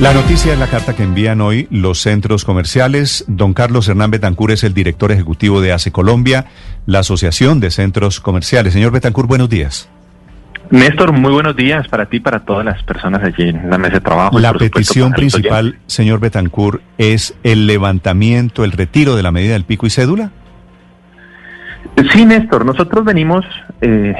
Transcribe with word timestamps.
La 0.00 0.12
noticia 0.12 0.52
es 0.52 0.58
la 0.58 0.66
carta 0.66 0.96
que 0.96 1.04
envían 1.04 1.40
hoy 1.40 1.68
los 1.70 2.00
centros 2.00 2.44
comerciales. 2.44 3.24
Don 3.28 3.54
Carlos 3.54 3.88
Hernán 3.88 4.10
Betancur 4.10 4.50
es 4.50 4.64
el 4.64 4.74
director 4.74 5.12
ejecutivo 5.12 5.60
de 5.60 5.72
ACE 5.72 5.92
Colombia, 5.92 6.46
la 6.84 6.98
Asociación 6.98 7.60
de 7.60 7.70
Centros 7.70 8.20
Comerciales. 8.20 8.72
Señor 8.72 8.90
Betancur, 8.90 9.28
buenos 9.28 9.48
días. 9.48 9.88
Néstor, 10.70 11.12
muy 11.12 11.32
buenos 11.32 11.54
días 11.54 11.86
para 11.86 12.06
ti 12.06 12.16
y 12.16 12.20
para 12.20 12.40
todas 12.40 12.64
las 12.64 12.82
personas 12.82 13.22
allí 13.22 13.50
en 13.50 13.70
la 13.70 13.78
mesa 13.78 13.94
de 13.94 14.00
trabajo. 14.00 14.36
La 14.40 14.52
petición 14.52 15.12
principal, 15.12 15.78
señor 15.86 16.18
Betancur, 16.18 16.82
es 16.98 17.36
el 17.44 17.68
levantamiento, 17.68 18.64
el 18.64 18.72
retiro 18.72 19.14
de 19.14 19.22
la 19.22 19.30
medida 19.30 19.52
del 19.52 19.64
pico 19.64 19.86
y 19.86 19.90
cédula. 19.90 20.32
Sí, 22.12 22.26
Néstor, 22.26 22.66
nosotros 22.66 23.04
venimos 23.04 23.44
eh, 23.80 24.12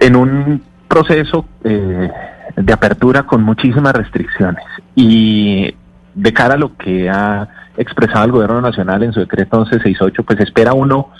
en 0.00 0.16
un 0.16 0.62
proceso 0.88 1.46
eh, 1.64 2.08
de 2.56 2.72
apertura 2.72 3.24
con 3.24 3.42
muchísimas 3.42 3.92
restricciones 3.92 4.64
y 4.94 5.74
de 6.14 6.32
cara 6.32 6.54
a 6.54 6.58
lo 6.58 6.76
que 6.76 7.08
ha 7.08 7.48
expresado 7.76 8.24
el 8.26 8.32
Gobierno 8.32 8.60
Nacional 8.60 9.02
en 9.02 9.12
su 9.12 9.20
decreto 9.20 9.58
1168, 9.58 10.22
pues 10.24 10.40
espera 10.40 10.74
uno 10.74 11.10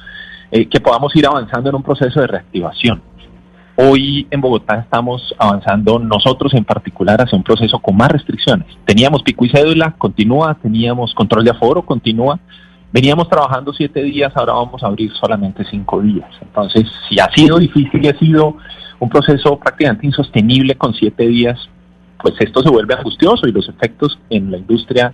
eh, 0.51 0.69
que 0.69 0.81
podamos 0.81 1.15
ir 1.17 1.27
avanzando 1.27 1.71
en 1.71 1.77
un 1.77 1.83
proceso 1.83 2.21
de 2.21 2.27
reactivación. 2.27 3.03
Hoy 3.75 4.27
en 4.31 4.41
Bogotá 4.43 4.81
estamos 4.81 5.35
avanzando 5.39 5.99
nosotros 5.99 6.53
en 6.53 6.65
particular 6.65 7.23
hacia 7.23 7.39
un 7.39 7.43
proceso 7.43 7.79
con 7.79 7.97
más 7.97 8.11
restricciones. 8.11 8.67
Teníamos 8.85 9.23
pico 9.23 9.47
y 9.47 9.49
cédula, 9.49 9.95
continúa, 9.97 10.59
teníamos 10.61 11.15
control 11.15 11.45
de 11.45 11.53
aforo, 11.53 11.81
continúa. 11.83 12.39
Veníamos 12.93 13.31
trabajando 13.31 13.73
siete 13.73 14.03
días, 14.03 14.31
ahora 14.37 14.53
vamos 14.53 14.83
a 14.83 14.89
abrir 14.89 15.11
solamente 15.13 15.65
cinco 15.71 16.03
días. 16.03 16.29
Entonces, 16.43 16.85
si 17.09 17.19
ha 17.19 17.31
sido 17.35 17.59
difícil 17.59 18.05
y 18.05 18.09
ha 18.09 18.19
sido 18.19 18.59
un 18.99 19.09
proceso 19.09 19.59
prácticamente 19.59 20.07
insostenible 20.07 20.75
con 20.75 20.93
siete 20.93 21.27
días, 21.27 21.59
pues 22.23 22.35
esto 22.41 22.63
se 22.63 22.71
vuelve 22.71 22.95
angustioso 22.95 23.47
y 23.47 23.53
los 23.53 23.69
efectos 23.69 24.19
en 24.31 24.51
la 24.51 24.59
industria 24.59 25.13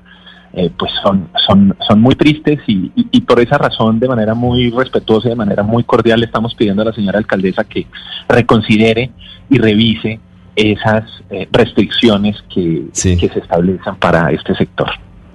eh, 0.53 0.71
pues 0.79 0.91
son, 1.03 1.29
son, 1.47 1.77
son 1.87 2.01
muy 2.01 2.15
tristes 2.15 2.61
y, 2.67 2.91
y, 2.95 3.21
por 3.21 3.39
esa 3.39 3.59
razón 3.59 4.01
de 4.01 4.09
manera 4.09 4.33
muy 4.33 4.71
respetuosa 4.71 5.29
y 5.29 5.31
de 5.31 5.37
manera 5.37 5.63
muy 5.63 5.85
cordial 5.85 6.21
le 6.21 6.27
estamos 6.27 6.55
pidiendo 6.55 6.83
a 6.83 6.87
la 6.87 6.93
señora 6.93 7.19
alcaldesa 7.19 7.65
que 7.65 7.87
reconsidere 8.29 9.11
y 9.51 9.59
revise 9.59 10.21
esas 10.57 11.05
eh, 11.31 11.47
restricciones 11.53 12.37
que, 12.53 12.87
que 12.93 13.29
se 13.29 13.39
establecen 13.39 13.97
para 13.97 14.31
este 14.33 14.55
sector. 14.55 14.89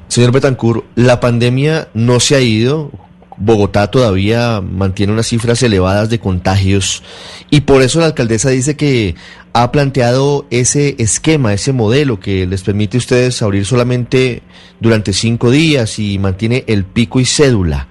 Señor 0.07 0.31
Betancourt, 0.31 0.83
la 0.95 1.19
pandemia 1.19 1.87
no 1.93 2.19
se 2.19 2.35
ha 2.35 2.41
ido, 2.41 2.91
Bogotá 3.37 3.89
todavía 3.89 4.61
mantiene 4.61 5.13
unas 5.13 5.27
cifras 5.27 5.61
elevadas 5.63 6.09
de 6.09 6.19
contagios 6.19 7.03
y 7.49 7.61
por 7.61 7.81
eso 7.81 7.99
la 7.99 8.07
alcaldesa 8.07 8.49
dice 8.49 8.77
que 8.77 9.15
ha 9.53 9.71
planteado 9.71 10.45
ese 10.49 10.95
esquema, 10.99 11.53
ese 11.53 11.73
modelo 11.73 12.19
que 12.19 12.45
les 12.45 12.63
permite 12.63 12.97
a 12.97 12.99
ustedes 12.99 13.41
abrir 13.41 13.65
solamente 13.65 14.43
durante 14.79 15.13
cinco 15.13 15.51
días 15.51 15.99
y 15.99 16.17
mantiene 16.19 16.63
el 16.67 16.83
pico 16.85 17.19
y 17.19 17.25
cédula. 17.25 17.87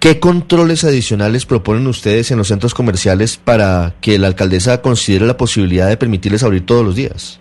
¿Qué 0.00 0.20
controles 0.20 0.84
adicionales 0.84 1.46
proponen 1.46 1.86
ustedes 1.86 2.30
en 2.30 2.36
los 2.38 2.48
centros 2.48 2.74
comerciales 2.74 3.38
para 3.38 3.94
que 4.02 4.18
la 4.18 4.26
alcaldesa 4.26 4.82
considere 4.82 5.26
la 5.26 5.36
posibilidad 5.36 5.88
de 5.88 5.96
permitirles 5.96 6.42
abrir 6.42 6.66
todos 6.66 6.84
los 6.84 6.94
días? 6.94 7.40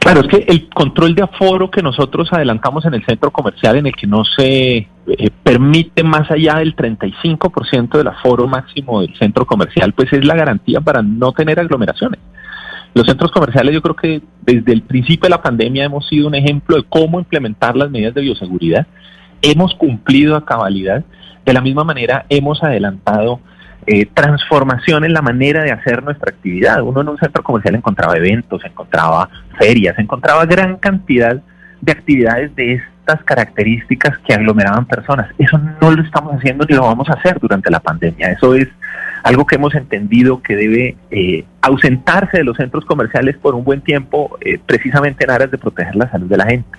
Claro, 0.00 0.22
es 0.22 0.26
que 0.26 0.44
el 0.48 0.68
control 0.68 1.14
de 1.14 1.22
aforo 1.22 1.70
que 1.70 1.80
nosotros 1.80 2.28
adelantamos 2.32 2.84
en 2.86 2.94
el 2.94 3.04
centro 3.04 3.30
comercial, 3.30 3.76
en 3.76 3.86
el 3.86 3.94
que 3.94 4.08
no 4.08 4.24
se 4.24 4.88
eh, 5.06 5.30
permite 5.42 6.02
más 6.04 6.30
allá 6.30 6.56
del 6.56 6.76
35% 6.76 7.98
del 7.98 8.08
aforo 8.08 8.46
máximo 8.46 9.00
del 9.00 9.14
centro 9.16 9.46
comercial, 9.46 9.92
pues 9.92 10.12
es 10.12 10.24
la 10.24 10.36
garantía 10.36 10.80
para 10.80 11.02
no 11.02 11.32
tener 11.32 11.58
aglomeraciones. 11.58 12.20
Los 12.94 13.06
centros 13.06 13.32
comerciales 13.32 13.74
yo 13.74 13.82
creo 13.82 13.96
que 13.96 14.22
desde 14.42 14.72
el 14.72 14.82
principio 14.82 15.26
de 15.26 15.30
la 15.30 15.42
pandemia 15.42 15.84
hemos 15.84 16.06
sido 16.08 16.28
un 16.28 16.34
ejemplo 16.34 16.76
de 16.76 16.84
cómo 16.84 17.18
implementar 17.18 17.74
las 17.74 17.90
medidas 17.90 18.14
de 18.14 18.20
bioseguridad. 18.20 18.86
Hemos 19.40 19.74
cumplido 19.74 20.36
a 20.36 20.44
cabalidad. 20.44 21.04
De 21.44 21.52
la 21.52 21.60
misma 21.60 21.84
manera 21.84 22.26
hemos 22.28 22.62
adelantado 22.62 23.40
eh, 23.86 24.06
transformación 24.06 25.04
en 25.04 25.12
la 25.12 25.22
manera 25.22 25.64
de 25.64 25.72
hacer 25.72 26.04
nuestra 26.04 26.30
actividad. 26.30 26.82
Uno 26.82 27.00
en 27.00 27.08
un 27.08 27.18
centro 27.18 27.42
comercial 27.42 27.74
encontraba 27.74 28.16
eventos, 28.16 28.64
encontraba 28.64 29.28
ferias, 29.58 29.98
encontraba 29.98 30.44
gran 30.44 30.76
cantidad 30.76 31.42
de 31.80 31.92
actividades 31.92 32.54
de 32.54 32.80
estas 33.02 33.24
características 33.24 34.16
que 34.18 34.32
aglomeraban 34.32 34.86
personas. 34.86 35.28
Eso 35.38 35.58
no 35.58 35.90
lo 35.90 36.02
estamos 36.02 36.36
haciendo 36.36 36.64
ni 36.68 36.76
lo 36.76 36.82
vamos 36.82 37.08
a 37.08 37.14
hacer 37.14 37.38
durante 37.40 37.70
la 37.70 37.80
pandemia. 37.80 38.30
Eso 38.30 38.54
es 38.54 38.68
algo 39.24 39.46
que 39.46 39.56
hemos 39.56 39.74
entendido 39.74 40.40
que 40.40 40.56
debe 40.56 40.96
eh, 41.10 41.44
ausentarse 41.60 42.38
de 42.38 42.44
los 42.44 42.56
centros 42.56 42.84
comerciales 42.84 43.36
por 43.36 43.54
un 43.54 43.64
buen 43.64 43.80
tiempo, 43.80 44.38
eh, 44.40 44.58
precisamente 44.64 45.24
en 45.24 45.30
aras 45.30 45.50
de 45.50 45.58
proteger 45.58 45.96
la 45.96 46.10
salud 46.10 46.28
de 46.28 46.36
la 46.36 46.46
gente. 46.46 46.78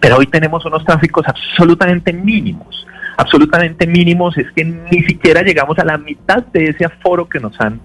Pero 0.00 0.16
hoy 0.18 0.26
tenemos 0.26 0.64
unos 0.64 0.84
tráficos 0.84 1.26
absolutamente 1.26 2.12
mínimos 2.12 2.86
absolutamente 3.18 3.84
mínimos, 3.84 4.38
es 4.38 4.46
que 4.52 4.64
ni 4.64 5.02
siquiera 5.02 5.42
llegamos 5.42 5.76
a 5.80 5.84
la 5.84 5.98
mitad 5.98 6.44
de 6.52 6.66
ese 6.66 6.84
aforo 6.84 7.28
que 7.28 7.40
nos 7.40 7.60
han 7.60 7.80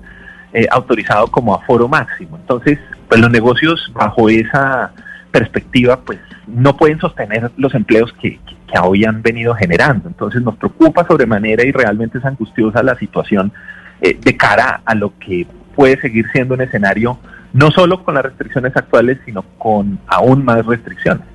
eh, 0.54 0.68
autorizado 0.70 1.26
como 1.26 1.56
aforo 1.56 1.88
máximo. 1.88 2.38
Entonces, 2.38 2.78
pues 3.10 3.20
los 3.20 3.32
negocios 3.32 3.92
bajo 3.96 4.30
esa 4.30 4.92
perspectiva, 5.32 6.00
pues 6.02 6.20
no 6.48 6.76
pueden 6.78 7.00
sostener 7.00 7.52
los 7.58 7.74
empleos 7.74 8.14
que, 8.22 8.40
que, 8.68 8.80
hoy 8.80 9.06
han 9.06 9.22
venido 9.22 9.54
generando. 9.56 10.08
Entonces 10.08 10.42
nos 10.42 10.58
preocupa 10.58 11.08
sobremanera 11.08 11.64
y 11.64 11.72
realmente 11.72 12.18
es 12.18 12.26
angustiosa 12.26 12.84
la 12.84 12.96
situación 12.96 13.52
eh, 14.02 14.18
de 14.20 14.38
cara 14.38 14.82
a 14.86 14.96
lo 14.96 15.18
que 15.20 15.48
puede 15.76 16.00
seguir 16.00 16.26
siendo 16.32 16.56
un 16.56 16.62
escenario 16.62 17.18
no 17.54 17.70
solo 17.70 18.04
con 18.04 18.16
las 18.16 18.24
restricciones 18.24 18.76
actuales, 18.76 19.20
sino 19.26 19.44
con 19.58 20.00
aún 20.08 20.44
más 20.44 20.66
restricciones. 20.66 21.26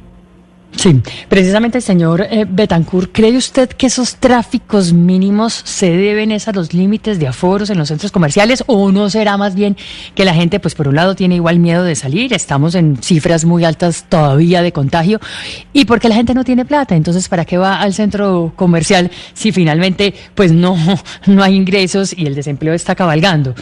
Sí, 0.76 1.00
precisamente, 1.28 1.80
señor 1.80 2.22
eh, 2.30 2.46
Betancourt, 2.48 3.10
¿cree 3.10 3.36
usted 3.36 3.68
que 3.68 3.86
esos 3.86 4.16
tráficos 4.16 4.92
mínimos 4.92 5.52
se 5.64 5.90
deben 5.90 6.30
a 6.30 6.52
los 6.52 6.72
límites 6.72 7.18
de 7.18 7.26
aforos 7.26 7.70
en 7.70 7.78
los 7.78 7.88
centros 7.88 8.12
comerciales 8.12 8.62
o 8.66 8.92
no 8.92 9.10
será 9.10 9.36
más 9.36 9.54
bien 9.54 9.76
que 10.14 10.24
la 10.24 10.34
gente, 10.34 10.60
pues 10.60 10.74
por 10.74 10.86
un 10.86 10.94
lado, 10.94 11.16
tiene 11.16 11.34
igual 11.34 11.58
miedo 11.58 11.82
de 11.82 11.96
salir, 11.96 12.32
estamos 12.32 12.74
en 12.74 12.96
cifras 13.02 13.44
muy 13.44 13.64
altas 13.64 14.04
todavía 14.08 14.62
de 14.62 14.72
contagio 14.72 15.20
y 15.72 15.84
porque 15.86 16.08
la 16.08 16.14
gente 16.14 16.34
no 16.34 16.44
tiene 16.44 16.64
plata, 16.64 16.94
entonces 16.94 17.28
¿para 17.28 17.44
qué 17.44 17.58
va 17.58 17.80
al 17.80 17.94
centro 17.94 18.52
comercial 18.54 19.10
si 19.32 19.52
finalmente 19.52 20.14
pues 20.34 20.52
no, 20.52 20.76
no 21.26 21.42
hay 21.42 21.56
ingresos 21.56 22.14
y 22.16 22.26
el 22.26 22.34
desempleo 22.34 22.74
está 22.74 22.94
cabalgando? 22.94 23.54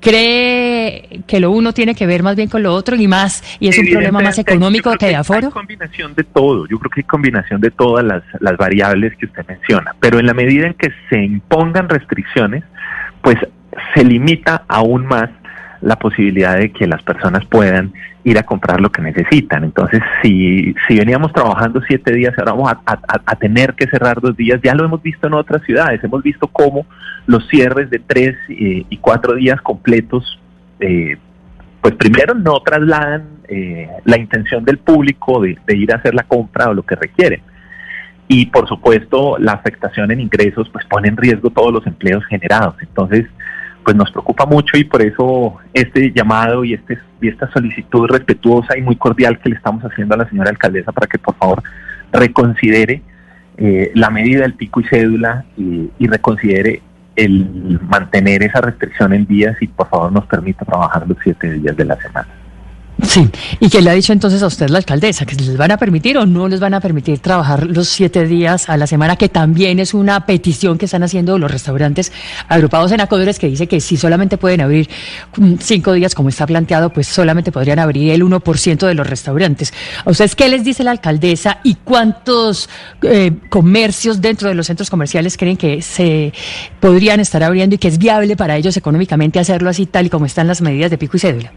¿Cree 0.00 1.22
que 1.26 1.40
lo 1.40 1.50
uno 1.50 1.72
tiene 1.72 1.94
que 1.94 2.06
ver 2.06 2.22
más 2.22 2.36
bien 2.36 2.48
con 2.48 2.62
lo 2.62 2.72
otro 2.72 2.96
y 2.96 3.08
más, 3.08 3.42
y 3.58 3.68
es 3.68 3.78
un 3.78 3.86
problema 3.86 4.20
más 4.20 4.38
económico 4.38 4.92
que 4.96 5.06
de 5.06 5.16
aforo? 5.16 5.48
Hay 5.48 5.52
combinación 5.52 6.14
de 6.14 6.24
todo, 6.24 6.66
yo 6.68 6.78
creo 6.78 6.90
que 6.90 7.00
hay 7.00 7.04
combinación 7.04 7.60
de 7.60 7.70
todas 7.70 8.04
las, 8.04 8.22
las 8.40 8.56
variables 8.56 9.16
que 9.16 9.26
usted 9.26 9.44
menciona, 9.46 9.94
pero 10.00 10.18
en 10.18 10.26
la 10.26 10.34
medida 10.34 10.66
en 10.66 10.74
que 10.74 10.92
se 11.10 11.22
impongan 11.22 11.88
restricciones, 11.88 12.62
pues 13.22 13.36
se 13.94 14.04
limita 14.04 14.64
aún 14.68 15.06
más 15.06 15.30
la 15.80 15.96
posibilidad 15.96 16.56
de 16.56 16.72
que 16.72 16.86
las 16.86 17.02
personas 17.02 17.44
puedan 17.46 17.92
ir 18.24 18.38
a 18.38 18.42
comprar 18.42 18.80
lo 18.80 18.90
que 18.90 19.02
necesitan. 19.02 19.64
Entonces, 19.64 20.00
si, 20.22 20.74
si 20.86 20.98
veníamos 20.98 21.32
trabajando 21.32 21.80
siete 21.86 22.12
días, 22.12 22.34
ahora 22.38 22.52
vamos 22.52 22.72
a, 22.84 23.36
tener 23.36 23.74
que 23.74 23.86
cerrar 23.86 24.20
dos 24.20 24.36
días, 24.36 24.60
ya 24.62 24.74
lo 24.74 24.84
hemos 24.84 25.02
visto 25.02 25.28
en 25.28 25.34
otras 25.34 25.62
ciudades, 25.62 26.02
hemos 26.02 26.22
visto 26.22 26.48
cómo 26.48 26.86
los 27.26 27.46
cierres 27.48 27.88
de 27.90 28.00
tres 28.00 28.36
eh, 28.48 28.84
y 28.88 28.96
cuatro 28.98 29.34
días 29.34 29.60
completos, 29.62 30.38
eh, 30.80 31.16
pues 31.80 31.94
primero 31.94 32.34
no 32.34 32.60
trasladan 32.60 33.24
eh, 33.48 33.88
la 34.04 34.18
intención 34.18 34.64
del 34.64 34.78
público 34.78 35.40
de, 35.40 35.56
de 35.66 35.76
ir 35.76 35.92
a 35.92 35.96
hacer 35.96 36.14
la 36.14 36.24
compra 36.24 36.68
o 36.68 36.74
lo 36.74 36.82
que 36.82 36.96
requieren 36.96 37.40
y 38.28 38.46
por 38.46 38.68
supuesto 38.68 39.38
la 39.38 39.52
afectación 39.52 40.10
en 40.10 40.20
ingresos 40.20 40.68
pues 40.68 40.84
pone 40.84 41.08
en 41.08 41.16
riesgo 41.16 41.50
todos 41.50 41.72
los 41.72 41.86
empleos 41.86 42.24
generados. 42.26 42.74
Entonces, 42.80 43.26
pues 43.88 43.96
nos 43.96 44.10
preocupa 44.10 44.44
mucho 44.44 44.76
y 44.76 44.84
por 44.84 45.00
eso 45.00 45.56
este 45.72 46.12
llamado 46.12 46.62
y, 46.62 46.74
este, 46.74 46.98
y 47.22 47.28
esta 47.28 47.50
solicitud 47.50 48.06
respetuosa 48.06 48.76
y 48.76 48.82
muy 48.82 48.96
cordial 48.96 49.38
que 49.38 49.48
le 49.48 49.56
estamos 49.56 49.82
haciendo 49.82 50.14
a 50.14 50.18
la 50.18 50.28
señora 50.28 50.50
alcaldesa 50.50 50.92
para 50.92 51.06
que 51.06 51.16
por 51.16 51.34
favor 51.36 51.62
reconsidere 52.12 53.00
eh, 53.56 53.90
la 53.94 54.10
medida 54.10 54.42
del 54.42 54.52
pico 54.52 54.82
y 54.82 54.84
cédula 54.84 55.46
y, 55.56 55.88
y, 55.98 56.06
reconsidere 56.06 56.82
el 57.16 57.80
mantener 57.88 58.42
esa 58.42 58.60
restricción 58.60 59.14
en 59.14 59.24
días 59.24 59.56
y 59.62 59.68
por 59.68 59.88
favor 59.88 60.12
nos 60.12 60.26
permita 60.26 60.66
trabajar 60.66 61.08
los 61.08 61.16
siete 61.24 61.50
días 61.50 61.74
de 61.74 61.86
la 61.86 61.96
semana. 61.96 62.28
Sí, 63.06 63.30
¿y 63.60 63.68
qué 63.68 63.80
le 63.80 63.90
ha 63.90 63.92
dicho 63.92 64.12
entonces 64.12 64.42
a 64.42 64.48
usted 64.48 64.68
la 64.70 64.78
alcaldesa? 64.78 65.24
¿Que 65.24 65.36
les 65.36 65.56
van 65.56 65.70
a 65.70 65.76
permitir 65.76 66.18
o 66.18 66.26
no 66.26 66.48
les 66.48 66.58
van 66.58 66.74
a 66.74 66.80
permitir 66.80 67.20
trabajar 67.20 67.64
los 67.64 67.88
siete 67.88 68.26
días 68.26 68.68
a 68.68 68.76
la 68.76 68.88
semana? 68.88 69.14
Que 69.14 69.28
también 69.28 69.78
es 69.78 69.94
una 69.94 70.26
petición 70.26 70.78
que 70.78 70.86
están 70.86 71.04
haciendo 71.04 71.38
los 71.38 71.48
restaurantes 71.48 72.12
agrupados 72.48 72.90
en 72.90 73.00
acodores 73.00 73.38
que 73.38 73.46
dice 73.46 73.68
que 73.68 73.80
si 73.80 73.96
solamente 73.96 74.36
pueden 74.36 74.62
abrir 74.62 74.90
mm, 75.36 75.54
cinco 75.60 75.92
días 75.92 76.14
como 76.16 76.28
está 76.28 76.44
planteado, 76.44 76.92
pues 76.92 77.06
solamente 77.06 77.52
podrían 77.52 77.78
abrir 77.78 78.10
el 78.10 78.22
1% 78.24 78.86
de 78.86 78.94
los 78.94 79.06
restaurantes. 79.06 79.72
¿A 80.04 80.10
ustedes 80.10 80.34
qué 80.34 80.48
les 80.48 80.64
dice 80.64 80.82
la 80.82 80.90
alcaldesa 80.90 81.60
y 81.62 81.76
cuántos 81.76 82.68
eh, 83.02 83.30
comercios 83.48 84.20
dentro 84.20 84.48
de 84.48 84.56
los 84.56 84.66
centros 84.66 84.90
comerciales 84.90 85.36
creen 85.36 85.56
que 85.56 85.82
se 85.82 86.32
podrían 86.80 87.20
estar 87.20 87.44
abriendo 87.44 87.76
y 87.76 87.78
que 87.78 87.88
es 87.88 87.98
viable 87.98 88.36
para 88.36 88.56
ellos 88.56 88.76
económicamente 88.76 89.38
hacerlo 89.38 89.70
así 89.70 89.86
tal 89.86 90.06
y 90.06 90.10
como 90.10 90.26
están 90.26 90.48
las 90.48 90.60
medidas 90.60 90.90
de 90.90 90.98
pico 90.98 91.16
y 91.16 91.20
cédula? 91.20 91.52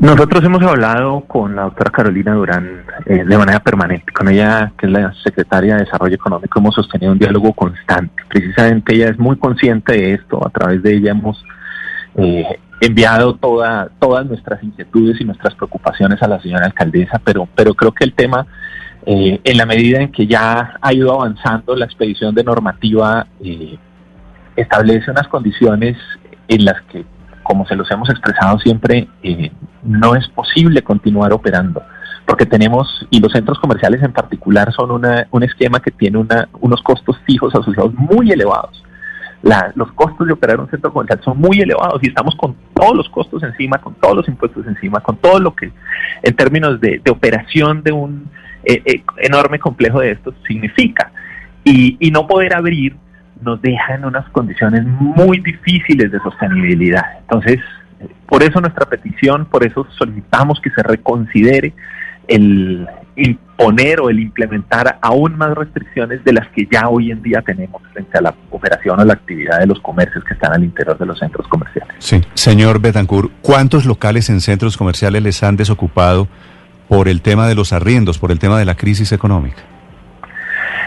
Nosotros 0.00 0.44
hemos 0.44 0.62
hablado 0.62 1.20
con 1.22 1.54
la 1.54 1.62
doctora 1.62 1.90
Carolina 1.90 2.34
Durán 2.34 2.84
eh, 3.06 3.24
de 3.24 3.38
manera 3.38 3.60
permanente. 3.60 4.12
Con 4.12 4.28
ella, 4.28 4.72
que 4.76 4.86
es 4.86 4.92
la 4.92 5.14
secretaria 5.22 5.76
de 5.76 5.84
Desarrollo 5.84 6.16
Económico, 6.16 6.58
hemos 6.58 6.74
sostenido 6.74 7.12
un 7.12 7.18
diálogo 7.18 7.52
constante. 7.52 8.22
Precisamente 8.28 8.94
ella 8.94 9.10
es 9.10 9.18
muy 9.18 9.36
consciente 9.36 9.92
de 9.92 10.14
esto. 10.14 10.44
A 10.44 10.50
través 10.50 10.82
de 10.82 10.96
ella 10.96 11.12
hemos 11.12 11.42
eh, 12.16 12.58
enviado 12.80 13.36
toda, 13.36 13.88
todas 14.00 14.26
nuestras 14.26 14.62
inquietudes 14.64 15.20
y 15.20 15.24
nuestras 15.24 15.54
preocupaciones 15.54 16.20
a 16.22 16.28
la 16.28 16.40
señora 16.40 16.66
alcaldesa, 16.66 17.20
pero, 17.24 17.48
pero 17.54 17.72
creo 17.74 17.92
que 17.92 18.04
el 18.04 18.14
tema, 18.14 18.46
eh, 19.06 19.40
en 19.44 19.56
la 19.56 19.64
medida 19.64 20.00
en 20.00 20.10
que 20.10 20.26
ya 20.26 20.74
ha 20.80 20.92
ido 20.92 21.14
avanzando 21.14 21.76
la 21.76 21.84
expedición 21.84 22.34
de 22.34 22.42
normativa, 22.42 23.26
establece 24.56 25.10
unas 25.10 25.28
condiciones 25.28 25.96
en 26.48 26.64
las 26.64 26.82
que 26.82 27.04
como 27.44 27.64
se 27.66 27.76
los 27.76 27.88
hemos 27.90 28.10
expresado 28.10 28.58
siempre, 28.58 29.06
eh, 29.22 29.52
no 29.84 30.16
es 30.16 30.26
posible 30.28 30.82
continuar 30.82 31.32
operando, 31.32 31.82
porque 32.26 32.46
tenemos, 32.46 33.06
y 33.10 33.20
los 33.20 33.32
centros 33.32 33.60
comerciales 33.60 34.02
en 34.02 34.12
particular 34.12 34.72
son 34.72 34.90
una, 34.90 35.28
un 35.30 35.44
esquema 35.44 35.78
que 35.78 35.92
tiene 35.92 36.18
una, 36.18 36.48
unos 36.60 36.82
costos 36.82 37.16
fijos 37.24 37.54
asociados 37.54 37.94
muy 37.94 38.32
elevados. 38.32 38.82
los 39.76 39.92
costos 39.92 40.26
de 40.26 40.32
operar 40.32 40.58
un 40.58 40.70
centro 40.70 40.90
comercial 40.90 41.20
son 41.22 41.38
muy 41.38 41.60
elevados 41.60 42.00
y 42.02 42.08
estamos 42.08 42.34
con 42.34 42.56
todos 42.74 42.96
los 42.96 43.08
costos 43.10 43.42
encima, 43.42 43.78
con 43.78 43.94
todos 43.94 44.16
los 44.16 44.28
impuestos 44.28 44.66
encima, 44.66 45.00
con 45.00 45.16
todo 45.18 45.38
lo 45.38 45.54
que 45.54 45.70
en 46.22 46.34
términos 46.34 46.80
de, 46.80 47.02
operación 47.10 47.82
de 47.82 47.92
un 47.92 48.30
eh, 48.64 48.82
eh, 48.86 49.04
enorme 49.18 49.58
complejo 49.58 50.00
de 50.00 50.12
estos 50.12 50.34
significa. 50.48 51.12
Y, 51.62 51.96
y 51.98 52.10
no 52.10 52.26
poder 52.26 52.54
abrir 52.54 52.96
nos 53.44 53.60
deja 53.62 53.94
en 53.94 54.04
unas 54.04 54.28
condiciones 54.30 54.84
muy 54.84 55.38
difíciles 55.40 56.10
de 56.10 56.18
sostenibilidad. 56.20 57.04
Entonces, 57.20 57.60
por 58.26 58.42
eso 58.42 58.60
nuestra 58.60 58.86
petición, 58.86 59.46
por 59.46 59.66
eso 59.66 59.86
solicitamos 59.96 60.60
que 60.60 60.70
se 60.70 60.82
reconsidere 60.82 61.72
el 62.26 62.86
imponer 63.16 64.00
o 64.00 64.10
el 64.10 64.18
implementar 64.18 64.98
aún 65.00 65.36
más 65.36 65.54
restricciones 65.54 66.24
de 66.24 66.32
las 66.32 66.48
que 66.48 66.66
ya 66.70 66.88
hoy 66.88 67.10
en 67.10 67.22
día 67.22 67.42
tenemos 67.42 67.80
frente 67.92 68.18
a 68.18 68.22
la 68.22 68.34
operación 68.50 68.98
o 68.98 69.04
la 69.04 69.12
actividad 69.12 69.60
de 69.60 69.66
los 69.66 69.80
comercios 69.80 70.24
que 70.24 70.34
están 70.34 70.52
al 70.52 70.64
interior 70.64 70.98
de 70.98 71.06
los 71.06 71.18
centros 71.18 71.46
comerciales. 71.46 71.94
Sí, 71.98 72.20
señor 72.34 72.80
Betancourt, 72.80 73.30
¿cuántos 73.40 73.84
locales 73.84 74.30
en 74.30 74.40
centros 74.40 74.76
comerciales 74.76 75.22
les 75.22 75.42
han 75.42 75.56
desocupado 75.56 76.26
por 76.88 77.08
el 77.08 77.22
tema 77.22 77.46
de 77.46 77.54
los 77.54 77.72
arriendos, 77.72 78.18
por 78.18 78.32
el 78.32 78.38
tema 78.38 78.58
de 78.58 78.64
la 78.64 78.74
crisis 78.74 79.12
económica? 79.12 79.62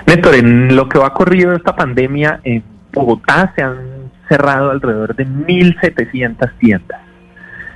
Néstor, 0.06 0.36
en 0.36 0.76
lo 0.76 0.88
que 0.88 1.00
va 1.00 1.14
corrido 1.14 1.54
esta 1.54 1.76
pandemia, 1.76 2.40
en 2.44 2.64
Bogotá 2.94 3.54
se 3.56 3.64
han 3.64 4.12
cerrado 4.30 4.72
alrededor 4.72 5.16
de 5.16 5.26
1.700 5.28 6.52
tiendas. 6.60 7.02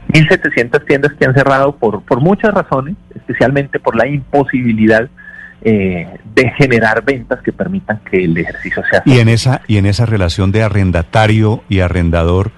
1.700 0.09 0.85
tiendas 0.85 1.13
que 1.13 1.25
han 1.25 1.33
cerrado 1.33 1.75
por, 1.75 2.03
por 2.03 2.19
muchas 2.21 2.53
razones, 2.53 2.95
especialmente 3.15 3.79
por 3.79 3.95
la 3.95 4.07
imposibilidad 4.07 5.09
eh, 5.63 6.07
de 6.33 6.49
generar 6.57 7.03
ventas 7.05 7.39
que 7.41 7.53
permitan 7.53 8.01
que 8.09 8.25
el 8.25 8.37
ejercicio 8.37 8.83
sea. 8.89 9.03
Y 9.05 9.19
en 9.19 9.29
esa 9.29 9.61
y 9.67 9.77
en 9.77 9.85
esa 9.85 10.05
relación 10.07 10.51
de 10.51 10.63
arrendatario 10.63 11.63
y 11.69 11.81
arrendador, 11.81 12.51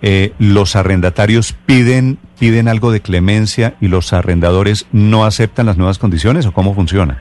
eh, 0.00 0.32
los 0.38 0.74
arrendatarios 0.74 1.52
piden 1.52 2.18
piden 2.38 2.68
algo 2.68 2.90
de 2.90 3.00
clemencia 3.00 3.74
y 3.80 3.88
los 3.88 4.12
arrendadores 4.12 4.86
no 4.92 5.26
aceptan 5.26 5.66
las 5.66 5.76
nuevas 5.76 5.98
condiciones 5.98 6.46
o 6.46 6.52
cómo 6.52 6.74
funciona. 6.74 7.18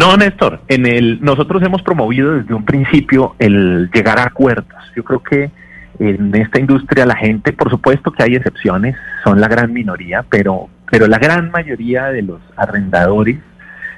No, 0.00 0.16
Néstor, 0.16 0.62
en 0.68 0.86
el, 0.86 1.18
nosotros 1.20 1.62
hemos 1.62 1.82
promovido 1.82 2.32
desde 2.36 2.54
un 2.54 2.64
principio 2.64 3.36
el 3.38 3.90
llegar 3.92 4.18
a 4.18 4.22
acuerdos. 4.22 4.82
Yo 4.96 5.04
creo 5.04 5.22
que 5.22 5.50
en 5.98 6.34
esta 6.34 6.58
industria 6.58 7.04
la 7.04 7.16
gente, 7.16 7.52
por 7.52 7.68
supuesto 7.68 8.10
que 8.10 8.22
hay 8.22 8.34
excepciones, 8.34 8.96
son 9.22 9.42
la 9.42 9.46
gran 9.46 9.74
minoría, 9.74 10.24
pero, 10.30 10.70
pero 10.90 11.06
la 11.06 11.18
gran 11.18 11.50
mayoría 11.50 12.06
de 12.06 12.22
los 12.22 12.40
arrendadores 12.56 13.40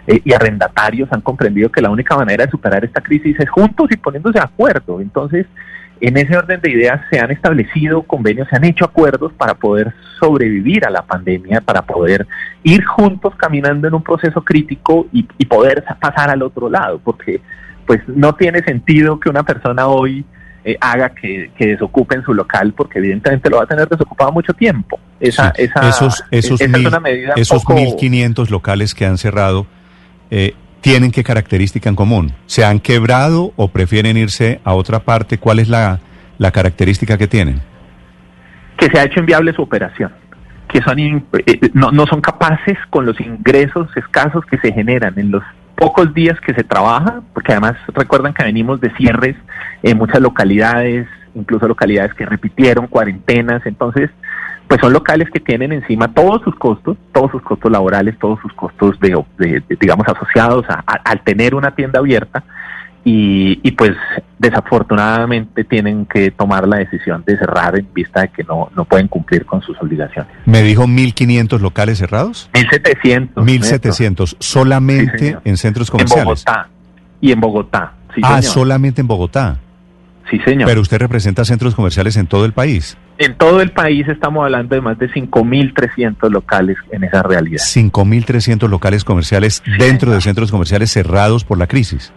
eh, 0.08 0.20
y 0.24 0.32
arrendatarios 0.32 1.08
han 1.12 1.20
comprendido 1.20 1.70
que 1.70 1.80
la 1.80 1.90
única 1.90 2.16
manera 2.16 2.46
de 2.46 2.50
superar 2.50 2.84
esta 2.84 3.00
crisis 3.00 3.38
es 3.38 3.48
juntos 3.48 3.86
y 3.92 3.96
poniéndose 3.96 4.40
de 4.40 4.44
acuerdo. 4.44 5.00
Entonces, 5.00 5.46
en 6.02 6.16
ese 6.16 6.36
orden 6.36 6.60
de 6.60 6.68
ideas 6.68 7.00
se 7.10 7.20
han 7.20 7.30
establecido 7.30 8.02
convenios, 8.02 8.48
se 8.48 8.56
han 8.56 8.64
hecho 8.64 8.84
acuerdos 8.84 9.32
para 9.34 9.54
poder 9.54 9.94
sobrevivir 10.18 10.84
a 10.84 10.90
la 10.90 11.02
pandemia, 11.02 11.60
para 11.60 11.82
poder 11.82 12.26
ir 12.64 12.84
juntos 12.84 13.32
caminando 13.36 13.86
en 13.86 13.94
un 13.94 14.02
proceso 14.02 14.42
crítico 14.42 15.06
y, 15.12 15.22
poder 15.46 15.84
pasar 16.00 16.30
al 16.30 16.42
otro 16.42 16.68
lado, 16.68 16.98
porque 17.04 17.40
pues 17.86 18.00
no 18.08 18.34
tiene 18.34 18.64
sentido 18.64 19.20
que 19.20 19.28
una 19.28 19.44
persona 19.44 19.86
hoy 19.86 20.24
eh, 20.64 20.76
haga 20.80 21.10
que, 21.10 21.52
que, 21.56 21.68
desocupen 21.68 22.24
su 22.24 22.34
local, 22.34 22.72
porque 22.76 22.98
evidentemente 22.98 23.48
lo 23.48 23.58
va 23.58 23.64
a 23.64 23.66
tener 23.66 23.88
desocupado 23.88 24.32
mucho 24.32 24.54
tiempo. 24.54 24.98
Esa, 25.20 25.50
esa, 25.50 25.88
esos 25.88 26.24
esos, 26.32 26.60
esa 26.60 26.78
es 26.78 26.86
una 26.86 26.98
medida 26.98 27.34
esos 27.36 27.64
1.500 27.64 28.48
locales 28.48 28.94
que 28.94 29.06
han 29.06 29.18
cerrado, 29.18 29.66
eh, 30.30 30.54
tienen 30.82 31.12
qué 31.12 31.24
característica 31.24 31.88
en 31.88 31.96
común? 31.96 32.32
¿Se 32.46 32.64
han 32.64 32.80
quebrado 32.80 33.52
o 33.56 33.68
prefieren 33.68 34.18
irse 34.18 34.60
a 34.64 34.74
otra 34.74 34.98
parte? 34.98 35.38
¿Cuál 35.38 35.60
es 35.60 35.68
la, 35.68 36.00
característica 36.52 37.16
que 37.16 37.28
tienen? 37.28 37.62
Que 38.76 38.86
se 38.86 38.98
ha 38.98 39.04
hecho 39.04 39.20
inviable 39.20 39.52
su 39.54 39.62
operación, 39.62 40.12
que 40.68 40.82
son 40.82 40.98
eh, 40.98 41.22
no, 41.72 41.92
no 41.92 42.06
son 42.06 42.20
capaces 42.20 42.76
con 42.90 43.06
los 43.06 43.18
ingresos 43.20 43.88
escasos 43.96 44.44
que 44.44 44.58
se 44.58 44.72
generan 44.72 45.16
en 45.18 45.30
los 45.30 45.42
pocos 45.76 46.12
días 46.12 46.38
que 46.40 46.52
se 46.52 46.64
trabaja, 46.64 47.22
porque 47.32 47.52
además 47.52 47.76
recuerdan 47.94 48.34
que 48.34 48.42
venimos 48.42 48.80
de 48.80 48.90
cierres 48.96 49.36
en 49.84 49.96
muchas 49.96 50.20
localidades, 50.20 51.06
incluso 51.34 51.68
localidades 51.68 52.12
que 52.14 52.26
repitieron 52.26 52.88
cuarentenas, 52.88 53.64
entonces 53.66 54.10
pues 54.72 54.80
son 54.80 54.94
locales 54.94 55.28
que 55.30 55.38
tienen 55.38 55.70
encima 55.70 56.14
todos 56.14 56.40
sus 56.44 56.54
costos, 56.54 56.96
todos 57.12 57.30
sus 57.30 57.42
costos 57.42 57.70
laborales, 57.70 58.18
todos 58.18 58.40
sus 58.40 58.50
costos 58.54 58.98
de, 59.00 59.62
digamos 59.78 60.08
asociados 60.08 60.64
a, 60.66 60.76
al 61.04 61.20
tener 61.20 61.54
una 61.54 61.74
tienda 61.74 61.98
abierta 61.98 62.42
y, 63.04 63.60
y, 63.62 63.72
pues 63.72 63.90
desafortunadamente 64.38 65.64
tienen 65.64 66.06
que 66.06 66.30
tomar 66.30 66.66
la 66.66 66.78
decisión 66.78 67.22
de 67.26 67.36
cerrar 67.36 67.78
en 67.78 67.86
vista 67.92 68.22
de 68.22 68.28
que 68.28 68.44
no, 68.44 68.70
no 68.74 68.86
pueden 68.86 69.08
cumplir 69.08 69.44
con 69.44 69.60
sus 69.60 69.76
obligaciones. 69.78 70.32
¿Me 70.46 70.62
dijo 70.62 70.84
1.500 70.84 71.60
locales 71.60 71.98
cerrados? 71.98 72.48
1.700. 72.54 73.34
1.700, 73.34 74.36
solamente 74.38 75.36
en 75.44 75.58
centros 75.58 75.90
comerciales. 75.90 76.46
En 76.46 76.54
Bogotá. 76.54 76.68
Y 77.20 77.32
en 77.32 77.40
Bogotá. 77.40 77.92
ah, 78.22 78.40
solamente 78.40 79.02
en 79.02 79.06
Bogotá. 79.06 79.58
Sí, 80.30 80.38
señor. 80.46 80.66
Pero 80.66 80.80
usted 80.80 80.96
representa 80.96 81.44
centros 81.44 81.74
comerciales 81.74 82.16
en 82.16 82.26
todo 82.26 82.46
el 82.46 82.54
país. 82.54 82.96
En 83.22 83.36
todo 83.36 83.60
el 83.60 83.70
país 83.70 84.08
estamos 84.08 84.44
hablando 84.44 84.74
de 84.74 84.80
más 84.80 84.98
de 84.98 85.08
5.300 85.08 86.28
locales 86.28 86.76
en 86.90 87.04
esa 87.04 87.22
realidad. 87.22 87.62
5.300 87.62 88.68
locales 88.68 89.04
comerciales 89.04 89.62
dentro 89.78 90.10
de 90.10 90.20
centros 90.20 90.50
comerciales 90.50 90.90
cerrados 90.90 91.44
por 91.44 91.56
la 91.56 91.68
crisis. 91.68 92.12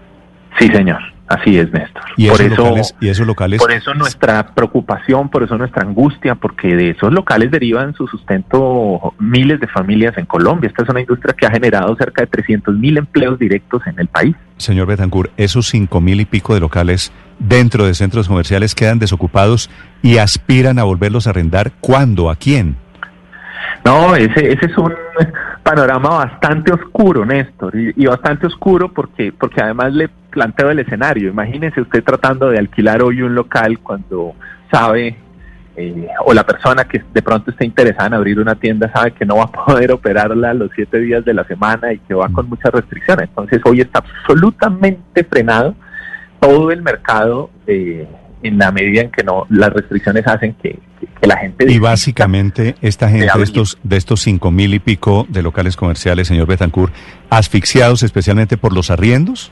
Sí, 0.58 0.68
señor. 0.70 1.15
Así 1.28 1.58
es, 1.58 1.72
Néstor. 1.72 2.04
¿Y 2.18 2.30
por 2.30 2.40
esos, 2.40 2.58
locales, 2.58 2.96
¿Y 3.02 3.10
esos 3.10 3.26
locales? 3.26 3.60
Por 3.60 3.72
eso 3.72 3.94
nuestra 3.96 4.54
preocupación, 4.54 5.30
por 5.30 5.42
eso 5.42 5.58
nuestra 5.58 5.82
angustia, 5.82 6.36
porque 6.36 6.76
de 6.76 6.92
esos 6.92 7.12
locales 7.12 7.50
derivan 7.50 7.96
su 7.96 8.06
sustento 8.08 9.16
miles 9.18 9.60
de 9.60 9.68
familias 9.68 10.16
en 10.18 10.26
Colombia. 10.26 10.68
Esta 10.68 10.84
es 10.84 10.90
una 10.90 11.00
industria 11.00 11.34
que 11.34 11.48
ha 11.48 11.52
generado 11.52 11.96
cerca 11.96 12.22
de 12.22 12.28
300 12.28 12.76
mil 12.76 12.98
empleos 12.98 13.40
directos 13.40 13.82
en 13.88 14.00
el 14.00 14.08
país. 14.08 14.36
Señor 14.58 14.86
Betancourt, 14.86 15.32
esos 15.38 15.68
cinco 15.68 16.00
mil 16.00 16.22
y 16.22 16.26
pico 16.26 16.54
de 16.54 16.60
locales 16.60 17.12
dentro 17.40 17.86
de 17.86 17.96
centros 17.96 18.28
comerciales 18.28 18.76
quedan 18.76 19.00
desocupados 19.00 19.72
y 20.04 20.20
aspiran 20.20 20.78
a 20.78 20.84
volverlos 20.84 21.26
a 21.26 21.32
arrendar. 21.32 21.72
¿Cuándo? 21.82 22.30
¿A 22.30 22.36
quién? 22.36 22.78
No, 23.84 24.16
ese, 24.16 24.52
ese 24.52 24.66
es 24.66 24.78
un 24.78 24.94
panorama 25.64 26.10
bastante 26.10 26.72
oscuro, 26.72 27.26
Néstor, 27.26 27.74
y, 27.76 28.06
bastante 28.06 28.48
oscuro 28.48 28.92
porque, 28.92 29.32
porque 29.32 29.62
además 29.62 29.94
le 29.94 30.10
planteo 30.36 30.70
el 30.70 30.80
escenario. 30.80 31.30
Imagínese 31.30 31.80
usted 31.80 32.04
tratando 32.04 32.50
de 32.50 32.60
alquilar 32.60 33.02
hoy 33.02 33.22
un 33.22 33.34
local 33.34 33.80
cuando 33.80 34.36
sabe, 34.70 35.16
eh, 35.78 36.08
o 36.26 36.34
la 36.34 36.46
persona 36.46 36.84
que 36.84 37.02
de 37.14 37.22
pronto 37.22 37.52
está 37.52 37.64
interesada 37.64 38.08
en 38.08 38.14
abrir 38.16 38.40
una 38.40 38.56
tienda 38.56 38.92
sabe 38.92 39.12
que 39.12 39.26
no 39.26 39.38
va 39.38 39.46
a 39.46 39.52
poder 39.66 39.94
operarla 39.94 40.54
los 40.54 40.70
siete 40.76 41.00
días 41.00 41.24
de 41.24 41.34
la 41.34 41.46
semana 41.46 41.94
y 41.94 42.00
que 42.00 42.14
va 42.14 42.28
con 42.28 42.50
muchas 42.50 42.74
restricciones. 42.74 43.30
Entonces 43.30 43.62
hoy 43.64 43.80
está 43.80 44.00
absolutamente 44.00 45.24
frenado 45.24 45.74
todo 46.42 46.70
el 46.72 46.82
mercado 46.82 47.50
de 47.66 48.06
en 48.48 48.60
la 48.60 48.72
medida 48.72 49.02
en 49.02 49.12
que 49.12 49.24
no 49.24 49.48
las 49.50 49.74
restricciones 49.74 50.28
hacen 50.28 50.54
que, 50.62 50.80
la 51.22 51.38
gente... 51.38 51.72
Y 51.72 51.80
básicamente 51.80 52.76
esta 52.82 53.10
gente 53.10 53.36
de 53.36 53.44
estos, 53.44 53.80
de 53.82 53.98
estos 53.98 54.22
cinco 54.22 54.52
mil 54.52 54.74
y 54.76 54.80
pico 54.80 55.26
de 55.30 55.42
locales 55.42 55.76
comerciales, 55.76 56.28
señor 56.28 56.46
Betancourt, 56.46 56.94
asfixiados 57.32 58.04
especialmente 58.04 58.58
por 58.58 58.74
los 58.74 58.92
arriendos. 58.92 59.52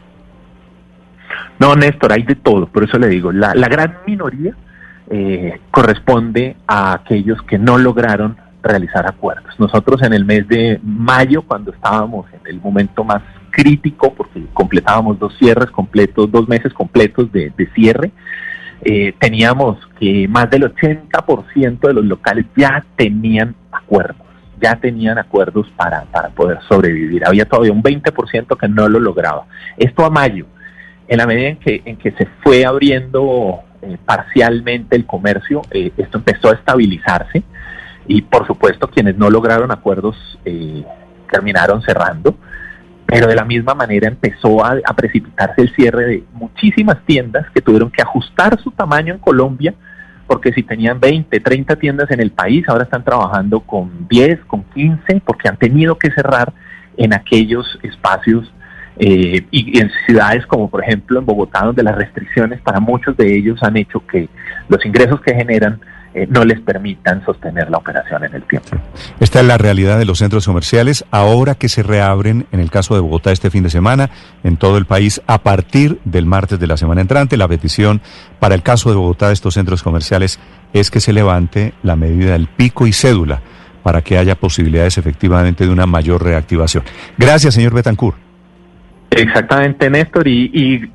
No, 1.59 1.75
Néstor, 1.75 2.13
hay 2.13 2.23
de 2.23 2.35
todo, 2.35 2.67
por 2.67 2.83
eso 2.83 2.97
le 2.97 3.07
digo, 3.07 3.31
la, 3.31 3.53
la 3.55 3.67
gran 3.67 3.99
minoría 4.05 4.55
eh, 5.09 5.59
corresponde 5.69 6.55
a 6.65 6.93
aquellos 6.93 7.41
que 7.43 7.59
no 7.59 7.77
lograron 7.77 8.37
realizar 8.63 9.05
acuerdos. 9.05 9.53
Nosotros 9.59 10.01
en 10.01 10.13
el 10.13 10.23
mes 10.23 10.47
de 10.47 10.79
mayo, 10.81 11.41
cuando 11.41 11.71
estábamos 11.71 12.25
en 12.33 12.39
el 12.45 12.61
momento 12.61 13.03
más 13.03 13.21
crítico, 13.51 14.13
porque 14.13 14.45
completábamos 14.53 15.19
dos 15.19 15.37
cierres 15.37 15.69
completos, 15.71 16.31
dos 16.31 16.47
meses 16.47 16.73
completos 16.73 17.31
de, 17.31 17.51
cierre, 17.75 18.11
eh, 18.81 19.13
teníamos 19.19 19.77
que 19.99 20.27
más 20.27 20.49
del 20.49 20.73
80% 20.73 21.79
de 21.79 21.93
los 21.93 22.05
locales 22.05 22.45
ya 22.55 22.83
tenían 22.95 23.55
acuerdos, 23.71 24.25
ya 24.59 24.77
tenían 24.77 25.17
acuerdos 25.17 25.67
para, 25.75 26.03
para 26.05 26.29
poder 26.29 26.59
sobrevivir. 26.67 27.27
Había 27.27 27.45
todavía 27.45 27.73
un 27.73 27.83
20% 27.83 28.57
que 28.57 28.67
no 28.69 28.87
lo 28.87 28.99
lograba. 28.99 29.45
Esto 29.77 30.05
a 30.05 30.09
mayo, 30.09 30.47
en 31.13 31.19
la 31.19 31.27
medida 31.27 31.49
en 31.49 31.57
que, 31.57 31.81
en 31.85 31.95
que 31.97 32.11
se 32.13 32.27
fue 32.41 32.65
abriendo 32.65 33.59
eh, 33.83 33.97
parcialmente 34.03 34.95
el 34.95 35.05
comercio, 35.05 35.61
eh, 35.69 35.91
esto 35.95 36.17
empezó 36.17 36.49
a 36.49 36.53
estabilizarse 36.53 37.43
y 38.07 38.23
por 38.23 38.47
supuesto 38.47 38.87
quienes 38.87 39.15
no 39.15 39.29
lograron 39.29 39.71
acuerdos 39.71 40.39
eh, 40.43 40.83
terminaron 41.31 41.83
cerrando, 41.83 42.35
pero 43.05 43.27
de 43.27 43.35
la 43.35 43.45
misma 43.45 43.75
manera 43.75 44.07
empezó 44.07 44.65
a, 44.65 44.79
precipitarse 44.95 45.61
el 45.61 45.75
cierre 45.75 46.05
de 46.05 46.23
muchísimas 46.33 46.97
tiendas 47.05 47.45
que 47.53 47.61
tuvieron 47.61 47.91
que 47.91 48.01
ajustar 48.01 48.59
su 48.59 48.71
tamaño 48.71 49.13
en 49.13 49.19
Colombia, 49.19 49.75
porque 50.25 50.51
si 50.51 50.63
tenían 50.63 50.99
20, 50.99 51.39
30 51.39 51.75
tiendas 51.75 52.09
en 52.09 52.21
el 52.21 52.31
país, 52.31 52.67
ahora 52.67 52.85
están 52.85 53.03
trabajando 53.03 53.59
con 53.59 54.07
10, 54.07 54.45
con 54.47 54.63
15, 54.63 55.21
porque 55.23 55.47
han 55.47 55.57
tenido 55.57 55.95
que 55.99 56.09
cerrar 56.09 56.53
en 56.97 57.13
aquellos 57.13 57.77
espacios 57.83 58.51
eh, 58.97 59.45
y 59.51 59.79
en 59.79 59.89
ciudades 60.05 60.45
como 60.45 60.69
por 60.69 60.83
ejemplo 60.83 61.19
en 61.19 61.25
Bogotá, 61.25 61.65
donde 61.65 61.83
las 61.83 61.95
restricciones 61.95 62.61
para 62.61 62.79
muchos 62.79 63.17
de 63.17 63.35
ellos 63.35 63.61
han 63.63 63.77
hecho 63.77 64.05
que 64.05 64.29
los 64.69 64.85
ingresos 64.85 65.19
que 65.21 65.33
generan 65.33 65.79
eh, 66.15 66.27
no 66.29 66.45
les 66.45 66.59
permitan 66.61 67.25
sostener 67.25 67.71
la 67.71 67.77
operación 67.77 68.23
en 68.23 68.35
el 68.35 68.43
tiempo. 68.43 68.69
Esta 69.19 69.39
es 69.39 69.47
la 69.47 69.57
realidad 69.57 69.97
de 69.97 70.05
los 70.05 70.19
centros 70.19 70.45
comerciales 70.45 71.05
ahora 71.09 71.55
que 71.55 71.69
se 71.69 71.81
reabren, 71.81 72.45
en 72.51 72.59
el 72.59 72.69
caso 72.69 72.93
de 72.93 73.01
Bogotá 73.01 73.31
este 73.31 73.49
fin 73.49 73.63
de 73.63 73.71
semana, 73.71 74.11
en 74.43 74.57
todo 74.57 74.77
el 74.77 74.85
país 74.85 75.23
a 75.25 75.39
partir 75.39 75.99
del 76.05 76.27
martes 76.27 76.59
de 76.59 76.67
la 76.67 76.77
semana 76.77 77.01
entrante. 77.01 77.35
La 77.35 77.47
petición 77.47 77.99
para 78.39 78.53
el 78.53 78.61
caso 78.61 78.91
de 78.91 78.95
Bogotá 78.95 79.29
de 79.29 79.33
estos 79.33 79.55
centros 79.55 79.81
comerciales 79.81 80.39
es 80.71 80.91
que 80.91 80.99
se 80.99 81.13
levante 81.13 81.73
la 81.81 81.95
medida 81.95 82.33
del 82.33 82.47
pico 82.47 82.85
y 82.85 82.93
cédula 82.93 83.41
para 83.81 84.03
que 84.03 84.19
haya 84.19 84.35
posibilidades 84.35 84.99
efectivamente 84.99 85.65
de 85.65 85.71
una 85.71 85.87
mayor 85.87 86.23
reactivación. 86.23 86.83
Gracias, 87.17 87.55
señor 87.55 87.73
Betancourt. 87.73 88.32
Exactamente, 89.15 89.89
Néstor, 89.89 90.27
y, 90.27 90.91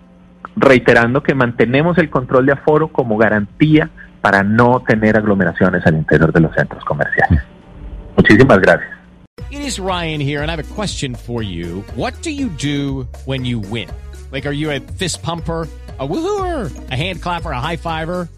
reiterando 0.57 1.23
que 1.23 1.35
mantenemos 1.35 1.99
el 1.99 2.11
control 2.11 2.47
de 2.47 2.53
aforo 2.53 2.89
como 2.89 3.17
garantía 3.17 3.91
para 4.21 4.43
no 4.43 4.83
tener 4.87 5.17
aglomeraciones 5.17 5.87
al 5.87 5.95
interior 5.97 6.33
de 6.33 6.41
los 6.41 6.55
centros 6.55 6.85
comerciales. 6.85 7.43
Muchísimas 8.17 8.59
gracias. 8.61 8.91
It 9.51 9.61
is 9.61 9.79
Ryan 9.79 10.21
here 10.21 10.43
and 10.43 10.51
I 10.51 10.57
have 10.57 10.61
a 10.61 10.75
question 10.75 11.15
for 11.15 11.43
you. 11.43 11.85
What 11.95 12.15
do 12.23 12.31
you 12.31 12.49
do 12.49 13.07
when 13.25 13.45
you 13.45 13.61
win? 13.61 13.89
Like, 14.33 14.47
are 14.47 14.53
you 14.53 14.71
a 14.71 14.81
fist 14.81 15.23
pumper? 15.23 15.69
a 15.99 16.07
woohooer, 16.07 16.91
a 16.91 16.95
hand 16.95 17.21
clapper, 17.21 17.51
a 17.51 17.61
high 17.61 17.77
fiver. 17.77 18.29